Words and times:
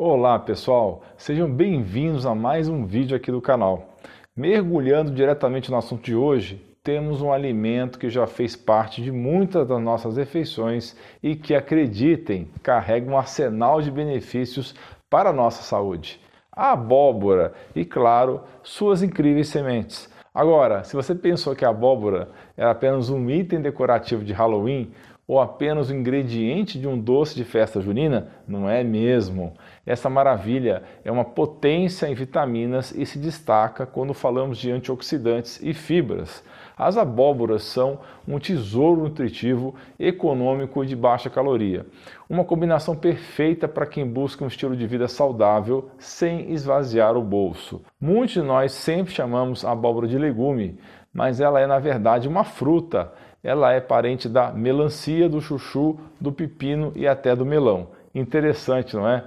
Olá 0.00 0.38
pessoal, 0.38 1.02
sejam 1.16 1.50
bem-vindos 1.50 2.24
a 2.24 2.32
mais 2.32 2.68
um 2.68 2.86
vídeo 2.86 3.16
aqui 3.16 3.32
do 3.32 3.42
canal. 3.42 3.96
Mergulhando 4.36 5.10
diretamente 5.10 5.72
no 5.72 5.76
assunto 5.76 6.04
de 6.04 6.14
hoje, 6.14 6.64
temos 6.84 7.20
um 7.20 7.32
alimento 7.32 7.98
que 7.98 8.08
já 8.08 8.24
fez 8.24 8.54
parte 8.54 9.02
de 9.02 9.10
muitas 9.10 9.66
das 9.66 9.82
nossas 9.82 10.16
refeições 10.16 10.96
e 11.20 11.34
que, 11.34 11.52
acreditem, 11.52 12.48
carrega 12.62 13.10
um 13.10 13.18
arsenal 13.18 13.82
de 13.82 13.90
benefícios 13.90 14.72
para 15.10 15.30
a 15.30 15.32
nossa 15.32 15.64
saúde. 15.64 16.20
A 16.52 16.70
abóbora 16.70 17.52
e, 17.74 17.84
claro, 17.84 18.42
suas 18.62 19.02
incríveis 19.02 19.48
sementes. 19.48 20.08
Agora, 20.32 20.84
se 20.84 20.94
você 20.94 21.12
pensou 21.12 21.56
que 21.56 21.64
a 21.64 21.70
abóbora 21.70 22.28
era 22.56 22.70
apenas 22.70 23.10
um 23.10 23.28
item 23.28 23.60
decorativo 23.60 24.22
de 24.22 24.32
Halloween, 24.32 24.92
ou 25.28 25.38
apenas 25.38 25.90
o 25.90 25.94
ingrediente 25.94 26.78
de 26.78 26.88
um 26.88 26.98
doce 26.98 27.34
de 27.34 27.44
festa 27.44 27.82
junina? 27.82 28.28
Não 28.48 28.68
é 28.68 28.82
mesmo. 28.82 29.52
Essa 29.84 30.08
maravilha 30.08 30.82
é 31.04 31.12
uma 31.12 31.24
potência 31.24 32.06
em 32.06 32.14
vitaminas 32.14 32.92
e 32.92 33.04
se 33.04 33.18
destaca 33.18 33.84
quando 33.84 34.14
falamos 34.14 34.56
de 34.56 34.70
antioxidantes 34.70 35.60
e 35.62 35.74
fibras. 35.74 36.42
As 36.78 36.96
abóboras 36.96 37.64
são 37.64 37.98
um 38.26 38.38
tesouro 38.38 39.02
nutritivo, 39.02 39.74
econômico 39.98 40.82
e 40.82 40.86
de 40.86 40.96
baixa 40.96 41.28
caloria. 41.28 41.84
Uma 42.30 42.44
combinação 42.44 42.96
perfeita 42.96 43.68
para 43.68 43.84
quem 43.84 44.06
busca 44.06 44.44
um 44.44 44.48
estilo 44.48 44.76
de 44.76 44.86
vida 44.86 45.08
saudável 45.08 45.90
sem 45.98 46.52
esvaziar 46.52 47.16
o 47.16 47.22
bolso. 47.22 47.82
Muitos 48.00 48.34
de 48.34 48.42
nós 48.42 48.72
sempre 48.72 49.12
chamamos 49.12 49.62
a 49.62 49.72
abóbora 49.72 50.06
de 50.06 50.16
legume, 50.16 50.78
mas 51.12 51.40
ela 51.40 51.60
é 51.60 51.66
na 51.66 51.78
verdade 51.78 52.28
uma 52.28 52.44
fruta 52.44 53.12
ela 53.48 53.72
é 53.72 53.80
parente 53.80 54.28
da 54.28 54.52
melancia, 54.52 55.26
do 55.26 55.40
chuchu, 55.40 55.98
do 56.20 56.30
pepino 56.30 56.92
e 56.94 57.08
até 57.08 57.34
do 57.34 57.46
melão. 57.46 57.88
Interessante, 58.14 58.94
não 58.94 59.08
é? 59.08 59.24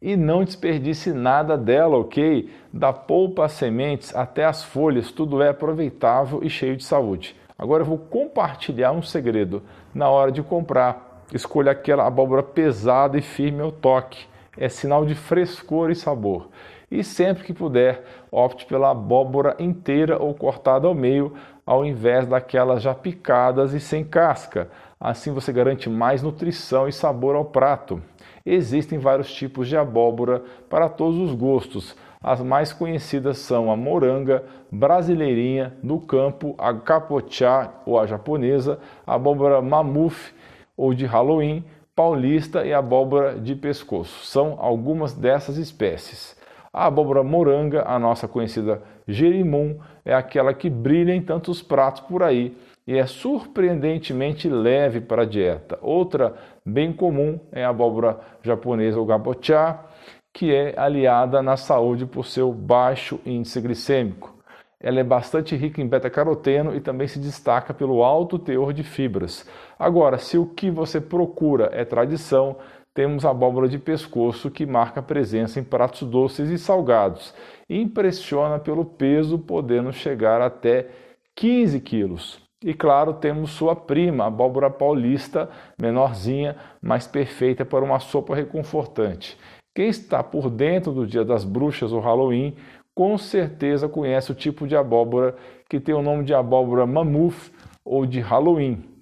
E 0.00 0.16
não 0.16 0.42
desperdice 0.42 1.12
nada 1.12 1.54
dela, 1.54 1.98
ok? 1.98 2.50
Da 2.72 2.94
polpa 2.94 3.44
às 3.44 3.52
sementes 3.52 4.16
até 4.16 4.46
as 4.46 4.64
folhas, 4.64 5.12
tudo 5.12 5.42
é 5.42 5.50
aproveitável 5.50 6.40
e 6.42 6.48
cheio 6.48 6.78
de 6.78 6.84
saúde. 6.84 7.36
Agora 7.58 7.82
eu 7.82 7.86
vou 7.86 7.98
compartilhar 7.98 8.92
um 8.92 9.02
segredo. 9.02 9.62
Na 9.94 10.08
hora 10.08 10.32
de 10.32 10.42
comprar, 10.42 11.26
escolha 11.34 11.72
aquela 11.72 12.06
abóbora 12.06 12.42
pesada 12.42 13.18
e 13.18 13.22
firme 13.22 13.60
ao 13.60 13.70
toque. 13.70 14.24
É 14.56 14.70
sinal 14.70 15.04
de 15.04 15.14
frescor 15.14 15.90
e 15.90 15.94
sabor. 15.94 16.48
E 16.90 17.04
sempre 17.04 17.44
que 17.44 17.52
puder, 17.52 18.02
opte 18.30 18.64
pela 18.64 18.92
abóbora 18.92 19.54
inteira 19.58 20.18
ou 20.18 20.32
cortada 20.32 20.86
ao 20.86 20.94
meio, 20.94 21.34
ao 21.68 21.84
invés 21.84 22.26
daquelas 22.26 22.80
já 22.80 22.94
picadas 22.94 23.74
e 23.74 23.78
sem 23.78 24.02
casca. 24.02 24.70
Assim 24.98 25.34
você 25.34 25.52
garante 25.52 25.90
mais 25.90 26.22
nutrição 26.22 26.88
e 26.88 26.92
sabor 26.92 27.36
ao 27.36 27.44
prato. 27.44 28.00
Existem 28.44 28.98
vários 28.98 29.30
tipos 29.30 29.68
de 29.68 29.76
abóbora 29.76 30.42
para 30.70 30.88
todos 30.88 31.18
os 31.18 31.34
gostos. 31.34 31.94
As 32.22 32.40
mais 32.40 32.72
conhecidas 32.72 33.36
são 33.36 33.70
a 33.70 33.76
moranga, 33.76 34.44
brasileirinha, 34.72 35.74
do 35.82 36.00
campo, 36.00 36.54
a 36.56 36.72
capochá 36.72 37.70
ou 37.84 38.00
a 38.00 38.06
japonesa, 38.06 38.78
a 39.06 39.16
abóbora 39.16 39.60
mamuf 39.60 40.32
ou 40.74 40.94
de 40.94 41.04
Halloween, 41.04 41.62
paulista 41.94 42.64
e 42.64 42.72
abóbora 42.72 43.38
de 43.38 43.54
pescoço. 43.54 44.24
São 44.24 44.56
algumas 44.58 45.12
dessas 45.12 45.58
espécies. 45.58 46.34
A 46.72 46.86
abóbora 46.86 47.22
moranga, 47.22 47.84
a 47.86 47.98
nossa 47.98 48.26
conhecida 48.26 48.82
gerimum, 49.08 49.78
é 50.04 50.14
aquela 50.14 50.52
que 50.52 50.68
brilha 50.68 51.14
em 51.14 51.22
tantos 51.22 51.62
pratos 51.62 52.02
por 52.02 52.22
aí 52.22 52.54
e 52.86 52.96
é 52.96 53.06
surpreendentemente 53.06 54.48
leve 54.48 55.00
para 55.00 55.22
a 55.22 55.26
dieta. 55.26 55.78
Outra 55.82 56.34
bem 56.64 56.92
comum 56.92 57.40
é 57.50 57.64
a 57.64 57.70
abóbora 57.70 58.20
japonesa, 58.42 59.00
o 59.00 59.06
gabochá, 59.06 59.84
que 60.32 60.54
é 60.54 60.74
aliada 60.78 61.42
na 61.42 61.56
saúde 61.56 62.06
por 62.06 62.26
seu 62.26 62.52
baixo 62.52 63.18
índice 63.26 63.60
glicêmico. 63.60 64.38
Ela 64.80 65.00
é 65.00 65.04
bastante 65.04 65.56
rica 65.56 65.82
em 65.82 65.88
beta-caroteno 65.88 66.74
e 66.74 66.80
também 66.80 67.08
se 67.08 67.18
destaca 67.18 67.74
pelo 67.74 68.04
alto 68.04 68.38
teor 68.38 68.72
de 68.72 68.84
fibras. 68.84 69.44
Agora, 69.76 70.18
se 70.18 70.38
o 70.38 70.46
que 70.46 70.70
você 70.70 71.00
procura 71.00 71.68
é 71.72 71.84
tradição, 71.84 72.56
temos 72.98 73.24
abóbora 73.24 73.68
de 73.68 73.78
pescoço 73.78 74.50
que 74.50 74.66
marca 74.66 75.00
presença 75.00 75.60
em 75.60 75.62
pratos 75.62 76.02
doces 76.02 76.50
e 76.50 76.58
salgados. 76.58 77.32
Impressiona 77.70 78.58
pelo 78.58 78.84
peso, 78.84 79.38
podendo 79.38 79.92
chegar 79.92 80.40
até 80.40 80.88
15 81.36 81.78
quilos. 81.78 82.40
E 82.60 82.74
claro, 82.74 83.12
temos 83.12 83.52
sua 83.52 83.76
prima, 83.76 84.24
a 84.24 84.26
abóbora 84.26 84.68
paulista, 84.68 85.48
menorzinha, 85.80 86.56
mas 86.82 87.06
perfeita 87.06 87.64
para 87.64 87.84
uma 87.84 88.00
sopa 88.00 88.34
reconfortante. 88.34 89.38
Quem 89.72 89.86
está 89.86 90.24
por 90.24 90.50
dentro 90.50 90.90
do 90.90 91.06
Dia 91.06 91.24
das 91.24 91.44
Bruxas 91.44 91.92
ou 91.92 92.00
Halloween, 92.00 92.56
com 92.96 93.16
certeza 93.16 93.88
conhece 93.88 94.32
o 94.32 94.34
tipo 94.34 94.66
de 94.66 94.74
abóbora 94.74 95.36
que 95.70 95.78
tem 95.78 95.94
o 95.94 96.02
nome 96.02 96.24
de 96.24 96.34
abóbora 96.34 96.84
mamuf 96.84 97.52
ou 97.84 98.04
de 98.04 98.18
Halloween. 98.18 98.97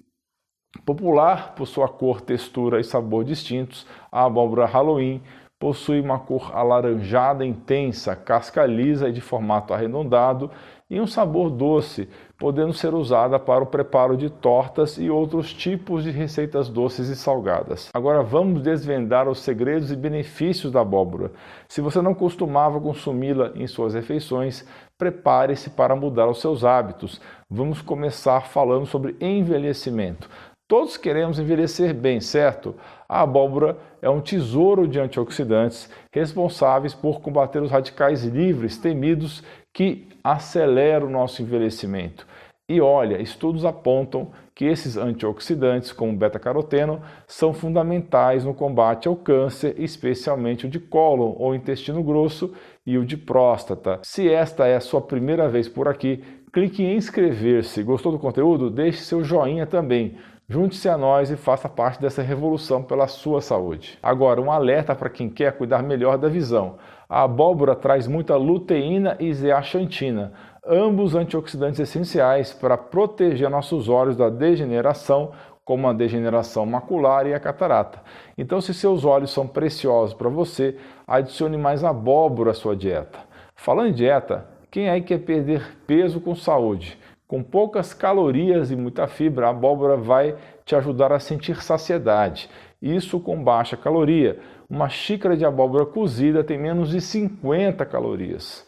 Popular 0.85 1.53
por 1.55 1.67
sua 1.67 1.87
cor, 1.87 2.21
textura 2.21 2.79
e 2.79 2.83
sabor 2.83 3.23
distintos, 3.23 3.85
a 4.11 4.25
abóbora 4.25 4.65
Halloween 4.65 5.21
possui 5.59 5.99
uma 5.99 6.19
cor 6.19 6.55
alaranjada 6.55 7.45
intensa, 7.45 8.15
casca 8.15 8.65
lisa 8.65 9.09
e 9.09 9.11
de 9.11 9.21
formato 9.21 9.73
arredondado 9.73 10.51
e 10.89 11.01
um 11.01 11.07
sabor 11.07 11.49
doce, 11.49 12.07
podendo 12.37 12.71
ser 12.73 12.93
usada 12.93 13.37
para 13.39 13.63
o 13.63 13.67
preparo 13.67 14.15
de 14.15 14.29
tortas 14.29 14.97
e 14.97 15.09
outros 15.09 15.51
tipos 15.51 16.03
de 16.03 16.11
receitas 16.11 16.69
doces 16.69 17.09
e 17.09 17.15
salgadas. 17.15 17.89
Agora 17.93 18.21
vamos 18.21 18.61
desvendar 18.61 19.27
os 19.27 19.39
segredos 19.39 19.91
e 19.91 19.95
benefícios 19.95 20.71
da 20.71 20.81
abóbora. 20.81 21.31
Se 21.67 21.81
você 21.81 22.01
não 22.01 22.13
costumava 22.13 22.79
consumi-la 22.79 23.51
em 23.55 23.67
suas 23.67 23.95
refeições, 23.95 24.65
prepare-se 24.97 25.71
para 25.71 25.95
mudar 25.95 26.29
os 26.29 26.39
seus 26.39 26.63
hábitos. 26.63 27.19
Vamos 27.49 27.81
começar 27.81 28.41
falando 28.41 28.85
sobre 28.85 29.17
envelhecimento. 29.19 30.29
Todos 30.67 30.97
queremos 30.97 31.39
envelhecer 31.39 31.93
bem, 31.93 32.19
certo? 32.19 32.75
A 33.07 33.21
abóbora 33.21 33.77
é 34.01 34.09
um 34.09 34.19
tesouro 34.19 34.85
de 34.85 34.99
antioxidantes 34.99 35.89
responsáveis 36.11 36.93
por 36.93 37.21
combater 37.21 37.61
os 37.61 37.71
radicais 37.71 38.25
livres 38.25 38.77
temidos 38.77 39.41
que 39.73 40.05
aceleram 40.21 41.07
o 41.07 41.09
nosso 41.09 41.41
envelhecimento. 41.41 42.27
E 42.67 42.81
olha, 42.81 43.21
estudos 43.21 43.63
apontam 43.63 44.29
que 44.53 44.65
esses 44.65 44.97
antioxidantes, 44.97 45.93
como 45.93 46.17
beta-caroteno, 46.17 47.01
são 47.25 47.53
fundamentais 47.53 48.43
no 48.43 48.53
combate 48.53 49.07
ao 49.07 49.15
câncer, 49.15 49.73
especialmente 49.77 50.65
o 50.65 50.69
de 50.69 50.81
cólon 50.81 51.33
ou 51.37 51.55
intestino 51.55 52.03
grosso 52.03 52.53
e 52.85 52.97
o 52.97 53.05
de 53.05 53.15
próstata. 53.15 54.01
Se 54.03 54.29
esta 54.29 54.67
é 54.67 54.75
a 54.75 54.81
sua 54.81 54.99
primeira 54.99 55.47
vez 55.47 55.69
por 55.69 55.87
aqui, 55.87 56.21
clique 56.51 56.83
em 56.83 56.97
inscrever-se. 56.97 57.83
Gostou 57.83 58.11
do 58.11 58.19
conteúdo? 58.19 58.69
Deixe 58.69 58.99
seu 58.99 59.23
joinha 59.23 59.65
também. 59.65 60.17
Junte-se 60.49 60.87
a 60.87 60.97
nós 60.97 61.29
e 61.29 61.35
faça 61.35 61.67
parte 61.67 61.99
dessa 61.99 62.21
revolução 62.21 62.81
pela 62.81 63.05
sua 63.05 63.41
saúde. 63.41 63.99
Agora, 64.01 64.39
um 64.39 64.49
alerta 64.49 64.95
para 64.95 65.09
quem 65.09 65.29
quer 65.29 65.57
cuidar 65.57 65.83
melhor 65.83 66.17
da 66.17 66.29
visão. 66.29 66.77
A 67.09 67.23
abóbora 67.23 67.75
traz 67.75 68.07
muita 68.07 68.37
luteína 68.37 69.17
e 69.19 69.33
zeaxantina, 69.33 70.31
ambos 70.65 71.15
antioxidantes 71.15 71.81
essenciais 71.81 72.53
para 72.53 72.77
proteger 72.77 73.49
nossos 73.49 73.89
olhos 73.89 74.15
da 74.15 74.29
degeneração, 74.29 75.33
como 75.65 75.85
a 75.85 75.91
degeneração 75.91 76.65
macular 76.65 77.27
e 77.27 77.33
a 77.33 77.39
catarata. 77.41 78.01
Então, 78.37 78.61
se 78.61 78.73
seus 78.73 79.03
olhos 79.03 79.31
são 79.31 79.45
preciosos 79.45 80.13
para 80.13 80.29
você, 80.29 80.77
adicione 81.05 81.57
mais 81.57 81.83
abóbora 81.83 82.51
à 82.51 82.53
sua 82.53 82.73
dieta. 82.73 83.19
Falando 83.53 83.89
em 83.89 83.93
dieta, 83.93 84.47
quem 84.71 84.89
aí 84.89 85.01
quer 85.01 85.19
perder 85.19 85.75
peso 85.85 86.21
com 86.21 86.33
saúde? 86.33 86.97
Com 87.27 87.43
poucas 87.43 87.93
calorias 87.93 88.71
e 88.71 88.75
muita 88.77 89.05
fibra, 89.05 89.47
a 89.47 89.49
abóbora 89.49 89.97
vai 89.97 90.37
te 90.63 90.77
ajudar 90.77 91.11
a 91.11 91.19
sentir 91.19 91.61
saciedade. 91.61 92.49
Isso 92.81 93.19
com 93.19 93.43
baixa 93.43 93.75
caloria. 93.75 94.39
Uma 94.69 94.87
xícara 94.87 95.35
de 95.35 95.43
abóbora 95.43 95.85
cozida 95.85 96.41
tem 96.41 96.57
menos 96.57 96.89
de 96.89 97.01
50 97.01 97.85
calorias. 97.85 98.65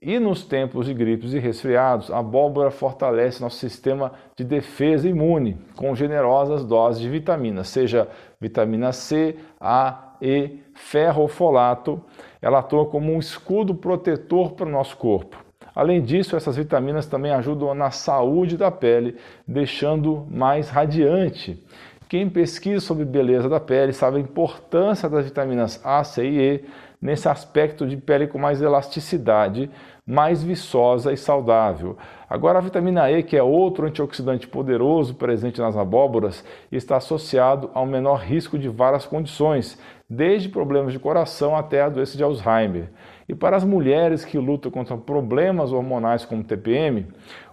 E 0.00 0.20
nos 0.20 0.44
tempos 0.44 0.86
de 0.86 0.94
gripes 0.94 1.32
e 1.32 1.40
resfriados, 1.40 2.08
a 2.10 2.18
abóbora 2.18 2.70
fortalece 2.70 3.42
nosso 3.42 3.56
sistema 3.56 4.12
de 4.36 4.44
defesa 4.44 5.08
imune 5.08 5.58
com 5.74 5.92
generosas 5.94 6.64
doses 6.64 7.00
de 7.00 7.08
vitaminas, 7.08 7.66
seja 7.68 8.06
vitamina 8.40 8.92
C, 8.92 9.36
A, 9.58 10.14
E, 10.22 10.60
ferro 10.74 11.22
ou 11.22 11.28
folato. 11.28 12.00
Ela 12.40 12.60
atua 12.60 12.86
como 12.86 13.12
um 13.12 13.18
escudo 13.18 13.74
protetor 13.74 14.52
para 14.52 14.66
o 14.66 14.70
nosso 14.70 14.96
corpo. 14.96 15.45
Além 15.76 16.00
disso, 16.00 16.34
essas 16.34 16.56
vitaminas 16.56 17.04
também 17.04 17.30
ajudam 17.32 17.74
na 17.74 17.90
saúde 17.90 18.56
da 18.56 18.70
pele, 18.70 19.14
deixando 19.46 20.26
mais 20.30 20.70
radiante. 20.70 21.62
Quem 22.08 22.30
pesquisa 22.30 22.80
sobre 22.80 23.04
beleza 23.04 23.46
da 23.46 23.60
pele 23.60 23.92
sabe 23.92 24.16
a 24.16 24.20
importância 24.20 25.06
das 25.06 25.26
vitaminas 25.26 25.78
A, 25.84 26.02
C 26.02 26.24
e 26.24 26.38
E 26.40 26.64
nesse 27.00 27.28
aspecto 27.28 27.86
de 27.86 27.96
pele 27.96 28.26
com 28.26 28.38
mais 28.38 28.60
elasticidade, 28.60 29.70
mais 30.06 30.42
viçosa 30.42 31.12
e 31.12 31.16
saudável. 31.16 31.96
Agora, 32.28 32.58
a 32.58 32.62
vitamina 32.62 33.10
E, 33.10 33.22
que 33.22 33.36
é 33.36 33.42
outro 33.42 33.86
antioxidante 33.86 34.46
poderoso 34.46 35.14
presente 35.14 35.60
nas 35.60 35.76
abóboras, 35.76 36.44
está 36.70 36.96
associado 36.96 37.70
ao 37.74 37.84
menor 37.84 38.20
risco 38.20 38.58
de 38.58 38.68
várias 38.68 39.04
condições, 39.04 39.78
desde 40.08 40.48
problemas 40.48 40.92
de 40.92 40.98
coração 40.98 41.56
até 41.56 41.82
a 41.82 41.88
doença 41.88 42.16
de 42.16 42.22
Alzheimer. 42.22 42.90
E 43.28 43.34
para 43.34 43.56
as 43.56 43.64
mulheres 43.64 44.24
que 44.24 44.38
lutam 44.38 44.70
contra 44.70 44.96
problemas 44.96 45.72
hormonais 45.72 46.24
como 46.24 46.44
TPM, 46.44 47.06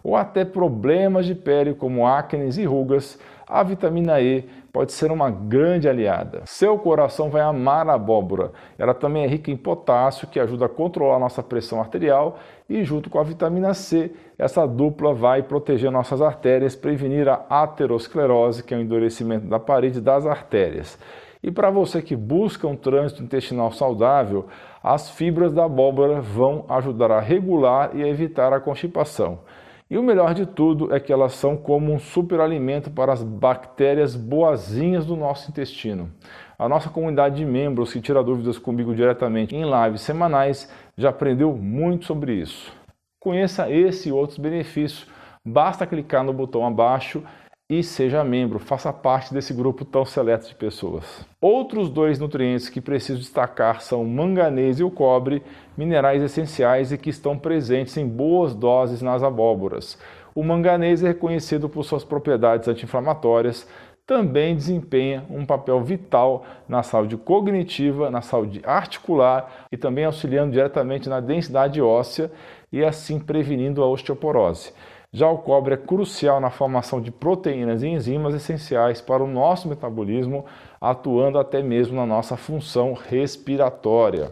ou 0.04 0.16
até 0.16 0.46
problemas 0.46 1.26
de 1.26 1.34
pele 1.34 1.74
como 1.74 2.06
acne 2.06 2.50
e 2.56 2.66
rugas, 2.66 3.20
a 3.48 3.64
vitamina 3.64 4.22
E 4.22 4.48
pode 4.74 4.92
ser 4.92 5.12
uma 5.12 5.30
grande 5.30 5.88
aliada. 5.88 6.42
Seu 6.46 6.80
coração 6.80 7.30
vai 7.30 7.44
amar 7.44 7.88
a 7.88 7.94
abóbora. 7.94 8.52
Ela 8.76 8.96
também 8.96 9.24
é 9.24 9.28
rica 9.28 9.52
em 9.52 9.56
potássio, 9.56 10.28
que 10.28 10.40
ajuda 10.40 10.66
a 10.66 10.70
controlar 10.70 11.20
nossa 11.20 11.44
pressão 11.44 11.80
arterial, 11.80 12.40
e 12.68 12.84
junto 12.84 13.08
com 13.08 13.20
a 13.20 13.24
vitamina 13.24 13.76
C, 13.76 14.12
essa 14.36 14.66
dupla 14.66 15.14
vai 15.14 15.44
proteger 15.44 15.92
nossas 15.92 16.24
artérias, 16.24 16.76
prevenir 16.76 17.30
a 17.30 17.46
aterosclerose, 17.48 18.64
que 18.64 18.74
é 18.74 18.78
o 18.78 18.82
endurecimento 18.82 19.46
da 19.46 19.60
parede 19.60 20.02
das 20.02 20.26
artérias. 20.26 20.98
E 21.44 21.52
para 21.52 21.70
você 21.70 22.02
que 22.02 22.16
busca 22.16 22.68
um 22.68 22.76
trânsito 22.76 23.22
intestinal 23.22 23.72
saudável, 23.72 24.48
as 24.82 25.08
fibras 25.12 25.54
da 25.54 25.66
abóbora 25.66 26.20
vão 26.20 26.66
ajudar 26.68 27.12
a 27.12 27.20
regular 27.20 27.92
e 27.94 28.02
a 28.02 28.08
evitar 28.08 28.52
a 28.52 28.60
constipação. 28.60 29.38
E 29.90 29.98
o 29.98 30.04
melhor 30.04 30.34
de 30.34 30.46
tudo 30.46 30.94
é 30.94 31.00
que 31.00 31.12
elas 31.12 31.34
são 31.34 31.56
como 31.58 31.92
um 31.92 32.00
superalimento 32.00 32.90
para 32.90 33.14
as 33.14 33.22
bactérias 33.22 34.16
boazinhas 34.16 35.06
do 35.06 35.16
nosso 35.16 35.52
intestino. 35.52 36.10
A 36.58 36.70
nossa 36.70 36.90
comunidade 36.90 37.36
de 37.36 37.46
membros 37.46 37.92
que 37.92 38.02
tira 38.02 38.24
dúvidas 38.24 38.58
comigo 38.58 38.96
diretamente 38.96 39.56
em 39.56 39.64
lives 39.64 40.02
semanais 40.02 40.72
já 40.98 41.10
aprendeu 41.10 41.56
muito 41.56 42.06
sobre 42.06 42.34
isso. 42.34 42.74
Conheça 43.20 43.70
esse 43.70 44.10
e 44.10 44.12
outros 44.12 44.38
benefícios. 44.38 45.08
Basta 45.46 45.86
clicar 45.86 46.24
no 46.24 46.34
botão 46.34 46.66
abaixo 46.66 47.24
e 47.80 47.84
seja 47.84 48.24
membro, 48.24 48.60
faça 48.60 48.94
parte 48.94 49.34
desse 49.34 49.52
grupo 49.52 49.84
tão 49.84 50.06
seleto 50.06 50.48
de 50.48 50.54
pessoas. 50.54 51.26
Outros 51.42 51.90
dois 51.90 52.20
nutrientes 52.20 52.70
que 52.70 52.80
preciso 52.80 53.20
destacar 53.20 53.82
são 53.82 54.04
o 54.04 54.08
manganês 54.08 54.80
e 54.80 54.84
o 54.84 54.92
cobre, 54.92 55.42
minerais 55.76 56.22
essenciais 56.22 56.92
e 56.92 56.98
que 57.00 57.10
estão 57.10 57.36
presentes 57.36 57.98
em 57.98 58.08
boas 58.08 58.54
doses 58.54 59.02
nas 59.02 59.24
abóboras. 59.24 59.98
O 60.36 60.44
manganês 60.44 61.04
é 61.04 61.08
reconhecido 61.08 61.68
por 61.68 61.84
suas 61.84 62.04
propriedades 62.04 62.68
anti-inflamatórias, 62.68 63.68
também 64.06 64.56
desempenha 64.56 65.26
um 65.30 65.46
papel 65.46 65.82
vital 65.82 66.46
na 66.68 66.84
saúde 66.84 67.18
cognitiva, 67.18 68.12
na 68.12 68.22
saúde 68.22 68.62
articular 68.66 69.68
e 69.72 69.78
também 69.78 70.06
auxiliando 70.06 70.52
diretamente 70.52 71.10
na 71.10 71.20
densidade 71.20 71.82
óssea 71.82 72.30
e 72.72 72.84
assim 72.84 73.18
prevenindo 73.18 73.82
a 73.82 73.88
osteoporose. 73.88 74.74
Já 75.16 75.30
o 75.30 75.38
cobre 75.38 75.76
é 75.76 75.78
crucial 75.78 76.40
na 76.40 76.50
formação 76.50 77.00
de 77.00 77.12
proteínas 77.12 77.84
e 77.84 77.88
enzimas 77.88 78.34
essenciais 78.34 79.00
para 79.00 79.24
o 79.24 79.28
nosso 79.28 79.68
metabolismo, 79.68 80.44
atuando 80.82 81.38
até 81.38 81.62
mesmo 81.62 81.96
na 81.96 82.04
nossa 82.04 82.36
função 82.36 82.94
respiratória. 82.94 84.32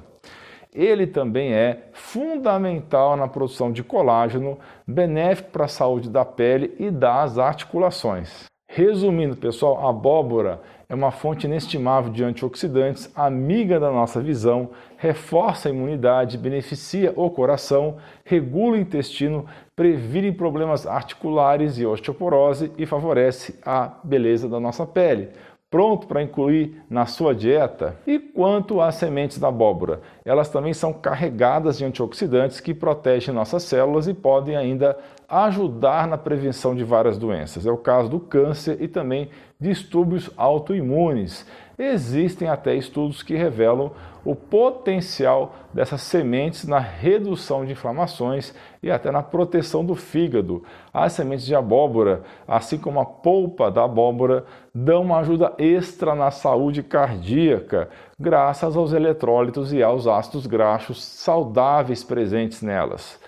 Ele 0.74 1.06
também 1.06 1.54
é 1.54 1.90
fundamental 1.94 3.16
na 3.16 3.28
produção 3.28 3.72
de 3.72 3.84
colágeno, 3.84 4.58
benéfico 4.88 5.52
para 5.52 5.66
a 5.66 5.68
saúde 5.68 6.10
da 6.10 6.26
pele 6.26 6.76
e 6.80 6.90
das 6.90 7.38
articulações. 7.38 8.46
Resumindo, 8.68 9.38
pessoal, 9.38 9.86
a 9.86 9.92
abóbora 9.92 10.62
é 10.92 10.94
uma 10.94 11.10
fonte 11.10 11.48
inestimável 11.48 12.12
de 12.12 12.22
antioxidantes, 12.22 13.10
amiga 13.16 13.80
da 13.80 13.90
nossa 13.90 14.20
visão, 14.20 14.72
reforça 14.98 15.70
a 15.70 15.72
imunidade, 15.72 16.38
beneficia 16.38 17.14
o 17.16 17.30
coração, 17.30 17.96
regula 18.26 18.76
o 18.76 18.80
intestino, 18.80 19.46
previne 19.74 20.34
problemas 20.34 20.86
articulares 20.86 21.80
e 21.80 21.86
osteoporose 21.86 22.74
e 22.78 22.86
favorece 22.86 23.58
a 23.66 23.90
beleza 24.04 24.50
da 24.50 24.60
nossa 24.60 24.86
pele 24.86 25.30
pronto 25.72 26.06
para 26.06 26.22
incluir 26.22 26.84
na 26.90 27.06
sua 27.06 27.34
dieta? 27.34 27.96
E 28.06 28.20
quanto 28.20 28.82
às 28.82 28.96
sementes 28.96 29.40
da 29.40 29.48
abóbora? 29.48 30.02
Elas 30.26 30.50
também 30.50 30.74
são 30.74 30.92
carregadas 30.92 31.78
de 31.78 31.86
antioxidantes 31.86 32.60
que 32.60 32.74
protegem 32.74 33.34
nossas 33.34 33.64
células 33.64 34.06
e 34.06 34.14
podem 34.14 34.58
ainda 34.58 34.98
ajudar 35.30 36.08
na 36.08 36.18
prevenção 36.18 36.76
de 36.76 36.84
várias 36.84 37.18
doenças. 37.18 37.66
É 37.66 37.72
o 37.72 37.78
caso 37.78 38.10
do 38.10 38.20
câncer 38.20 38.82
e 38.82 38.88
também 38.88 39.30
distúrbios 39.58 40.30
autoimunes. 40.36 41.48
Existem 41.84 42.48
até 42.48 42.76
estudos 42.76 43.24
que 43.24 43.34
revelam 43.34 43.90
o 44.24 44.36
potencial 44.36 45.56
dessas 45.74 46.02
sementes 46.02 46.68
na 46.68 46.78
redução 46.78 47.66
de 47.66 47.72
inflamações 47.72 48.54
e 48.84 48.92
até 48.92 49.10
na 49.10 49.24
proteção 49.24 49.84
do 49.84 49.96
fígado. 49.96 50.64
As 50.94 51.14
sementes 51.14 51.44
de 51.44 51.56
abóbora, 51.56 52.22
assim 52.48 52.78
como 52.78 53.00
a 53.00 53.06
polpa 53.06 53.72
da 53.72 53.84
abóbora, 53.84 54.46
dão 54.76 55.02
uma 55.02 55.22
ajuda 55.22 55.56
extra 55.58 56.14
na 56.14 56.30
saúde 56.30 56.84
cardíaca, 56.84 57.90
graças 58.20 58.78
aos 58.78 58.94
eletrólitos 58.94 59.74
e 59.74 59.82
aos 59.82 60.06
ácidos 60.06 60.46
graxos 60.46 61.04
saudáveis 61.04 62.04
presentes 62.04 62.62
nelas 62.62 63.20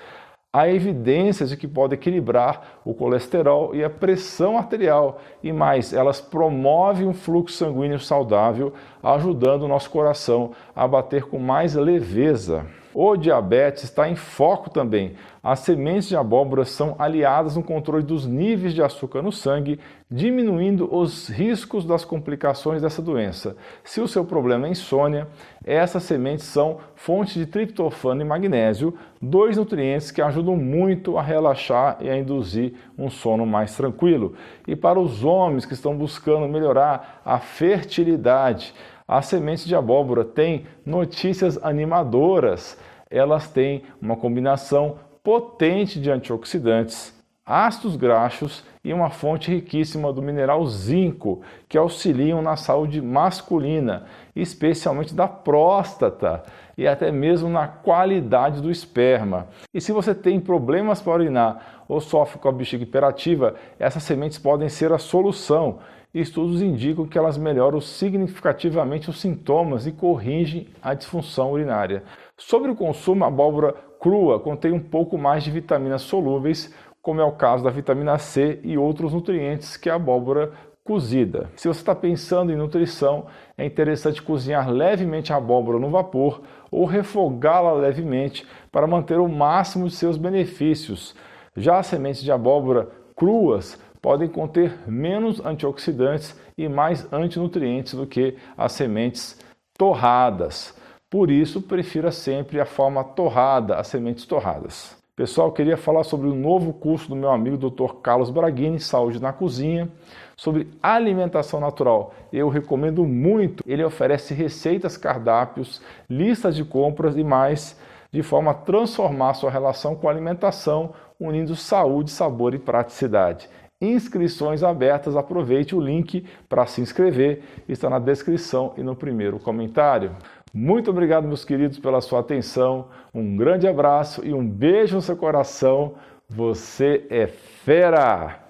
há 0.53 0.69
evidências 0.69 1.49
de 1.49 1.57
que 1.57 1.67
pode 1.67 1.95
equilibrar 1.95 2.81
o 2.85 2.93
colesterol 2.93 3.73
e 3.75 3.83
a 3.83 3.89
pressão 3.89 4.57
arterial 4.57 5.19
e 5.41 5.51
mais, 5.51 5.93
elas 5.93 6.19
promovem 6.19 7.07
um 7.07 7.13
fluxo 7.13 7.57
sanguíneo 7.57 7.99
saudável, 7.99 8.73
ajudando 9.01 9.63
o 9.63 9.67
nosso 9.67 9.89
coração 9.89 10.51
a 10.75 10.87
bater 10.87 11.23
com 11.25 11.39
mais 11.39 11.75
leveza. 11.75 12.65
O 12.95 13.17
diabetes 13.17 13.85
está 13.85 14.07
em 14.07 14.15
foco 14.15 14.69
também. 14.69 15.15
As 15.41 15.59
sementes 15.59 16.07
de 16.07 16.15
abóbora 16.15 16.63
são 16.63 16.95
aliadas 16.99 17.55
no 17.55 17.63
controle 17.63 18.03
dos 18.03 18.27
níveis 18.27 18.71
de 18.71 18.83
açúcar 18.83 19.23
no 19.23 19.31
sangue, 19.31 19.79
diminuindo 20.09 20.87
os 20.95 21.27
riscos 21.27 21.85
das 21.85 22.05
complicações 22.05 22.83
dessa 22.83 23.01
doença. 23.01 23.57
Se 23.83 23.99
o 23.99 24.07
seu 24.07 24.23
problema 24.23 24.67
é 24.67 24.69
insônia, 24.69 25.27
essas 25.65 26.03
sementes 26.03 26.45
são 26.45 26.77
fontes 26.93 27.33
de 27.33 27.47
triptofano 27.47 28.21
e 28.21 28.25
magnésio, 28.25 28.93
dois 29.19 29.57
nutrientes 29.57 30.11
que 30.11 30.21
ajudam 30.21 30.55
muito 30.55 31.17
a 31.17 31.21
relaxar 31.23 31.97
e 31.99 32.09
a 32.09 32.15
induzir 32.15 32.72
um 32.97 33.09
sono 33.09 33.45
mais 33.45 33.75
tranquilo. 33.75 34.35
E 34.67 34.75
para 34.75 34.99
os 34.99 35.23
homens 35.23 35.65
que 35.65 35.73
estão 35.73 35.95
buscando 35.97 36.47
melhorar 36.47 37.21
a 37.25 37.39
fertilidade, 37.39 38.73
as 39.07 39.25
sementes 39.25 39.65
de 39.65 39.75
abóbora 39.75 40.23
têm 40.23 40.65
notícias 40.85 41.61
animadoras. 41.63 42.77
Elas 43.09 43.47
têm 43.49 43.83
uma 44.01 44.15
combinação 44.15 44.97
potente 45.23 45.99
de 45.99 46.09
antioxidantes, 46.09 47.13
ácidos 47.45 47.95
graxos 47.95 48.63
e 48.83 48.93
uma 48.93 49.09
fonte 49.09 49.49
riquíssima 49.49 50.11
do 50.11 50.21
mineral 50.21 50.65
zinco, 50.65 51.41
que 51.69 51.77
auxiliam 51.77 52.41
na 52.41 52.55
saúde 52.55 53.01
masculina, 53.01 54.05
especialmente 54.35 55.13
da 55.13 55.27
próstata 55.27 56.43
e 56.77 56.87
até 56.87 57.11
mesmo 57.11 57.49
na 57.49 57.67
qualidade 57.67 58.61
do 58.61 58.69
esperma. 58.69 59.47
E 59.73 59.79
se 59.79 59.91
você 59.91 60.13
tem 60.13 60.39
problemas 60.39 61.01
para 61.01 61.13
urinar 61.13 61.82
ou 61.93 62.01
sofre 62.01 62.39
com 62.39 62.49
a 62.49 62.51
bexiga 62.51 62.83
hiperativa, 62.83 63.55
essas 63.79 64.03
sementes 64.03 64.37
podem 64.37 64.69
ser 64.69 64.91
a 64.91 64.97
solução 64.97 65.79
estudos 66.13 66.61
indicam 66.61 67.07
que 67.07 67.17
elas 67.17 67.37
melhoram 67.37 67.81
significativamente 67.81 69.09
os 69.09 69.19
sintomas 69.19 69.87
e 69.87 69.91
corrigem 69.91 70.67
a 70.81 70.93
disfunção 70.93 71.51
urinária. 71.51 72.03
Sobre 72.37 72.69
o 72.69 72.75
consumo, 72.75 73.23
a 73.23 73.27
abóbora 73.27 73.73
crua 73.99 74.39
contém 74.39 74.71
um 74.71 74.79
pouco 74.79 75.17
mais 75.17 75.43
de 75.43 75.49
vitaminas 75.49 76.03
solúveis, 76.03 76.73
como 77.01 77.19
é 77.19 77.23
o 77.23 77.31
caso 77.31 77.63
da 77.63 77.71
vitamina 77.71 78.17
C 78.19 78.59
e 78.63 78.77
outros 78.77 79.11
nutrientes 79.11 79.75
que 79.75 79.89
a 79.89 79.95
abóbora 79.95 80.51
cozida. 80.83 81.49
Se 81.55 81.67
você 81.67 81.79
está 81.79 81.95
pensando 81.95 82.51
em 82.51 82.57
nutrição, 82.57 83.25
é 83.57 83.65
interessante 83.65 84.21
cozinhar 84.21 84.69
levemente 84.69 85.33
a 85.33 85.37
abóbora 85.37 85.79
no 85.79 85.89
vapor 85.89 86.41
ou 86.69 86.85
refogá-la 86.85 87.73
levemente 87.73 88.45
para 88.71 88.85
manter 88.85 89.17
o 89.19 89.27
máximo 89.27 89.87
de 89.87 89.95
seus 89.95 90.17
benefícios. 90.17 91.15
Já 91.55 91.79
as 91.79 91.87
sementes 91.87 92.23
de 92.23 92.31
abóbora 92.31 92.89
cruas 93.15 93.79
podem 94.01 94.27
conter 94.27 94.77
menos 94.87 95.43
antioxidantes 95.45 96.35
e 96.57 96.67
mais 96.67 97.11
antinutrientes 97.13 97.93
do 97.93 98.05
que 98.05 98.35
as 98.57 98.73
sementes 98.73 99.39
torradas. 99.77 100.75
Por 101.09 101.29
isso, 101.29 101.61
prefira 101.61 102.11
sempre 102.11 102.59
a 102.59 102.65
forma 102.65 103.03
torrada, 103.03 103.77
as 103.77 103.87
sementes 103.87 104.25
torradas. 104.25 104.97
Pessoal, 105.15 105.51
queria 105.51 105.77
falar 105.77 106.03
sobre 106.03 106.27
o 106.27 106.33
novo 106.33 106.73
curso 106.73 107.07
do 107.07 107.15
meu 107.15 107.29
amigo 107.29 107.55
Dr. 107.55 107.97
Carlos 108.01 108.31
Braghini, 108.31 108.79
Saúde 108.79 109.21
na 109.21 109.31
Cozinha, 109.31 109.87
sobre 110.35 110.67
alimentação 110.81 111.59
natural. 111.59 112.15
Eu 112.33 112.49
recomendo 112.49 113.05
muito. 113.05 113.63
Ele 113.67 113.83
oferece 113.83 114.33
receitas, 114.33 114.97
cardápios, 114.97 115.83
listas 116.09 116.55
de 116.55 116.65
compras 116.65 117.15
e 117.15 117.23
mais, 117.23 117.79
de 118.13 118.23
forma 118.23 118.51
a 118.51 118.53
transformar 118.53 119.33
sua 119.33 119.51
relação 119.51 119.95
com 119.95 120.07
a 120.07 120.11
alimentação, 120.11 120.93
unindo 121.19 121.55
saúde, 121.55 122.11
sabor 122.11 122.53
e 122.53 122.59
praticidade 122.59 123.49
inscrições 123.83 124.63
abertas. 124.63 125.15
Aproveite 125.15 125.75
o 125.75 125.81
link 125.81 126.25
para 126.47 126.65
se 126.65 126.81
inscrever, 126.81 127.43
está 127.67 127.89
na 127.89 127.99
descrição 127.99 128.73
e 128.77 128.81
no 128.81 128.95
primeiro 128.95 129.37
comentário. 129.39 130.11
Muito 130.53 130.89
obrigado, 130.91 131.27
meus 131.27 131.43
queridos, 131.43 131.79
pela 131.79 131.99
sua 131.99 132.19
atenção. 132.19 132.87
Um 133.13 133.35
grande 133.35 133.67
abraço 133.67 134.25
e 134.25 134.33
um 134.33 134.47
beijo 134.47 134.95
no 134.95 135.01
seu 135.01 135.17
coração. 135.17 135.95
Você 136.29 137.05
é 137.09 137.27
fera! 137.27 138.42